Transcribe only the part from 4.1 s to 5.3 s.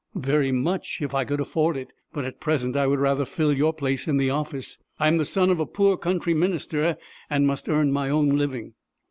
the office. I am the